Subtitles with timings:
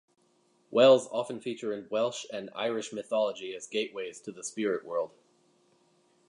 [0.71, 5.11] Wells often feature in Welsh and Irish mythology as gateways to the spirit world.